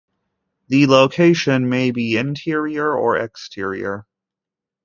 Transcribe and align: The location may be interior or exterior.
The 0.69 0.87
location 0.87 1.69
may 1.69 1.91
be 1.91 2.17
interior 2.17 2.91
or 2.91 3.17
exterior. 3.17 4.07